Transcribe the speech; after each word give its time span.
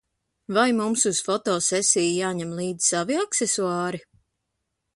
Vai 0.55 0.69
mums 0.77 1.03
uz 1.09 1.19
foto 1.27 1.57
sesiju 1.65 2.15
jāņem 2.23 2.55
līdzi 2.61 2.89
savi 2.93 3.21
aksesuāri? 3.27 4.05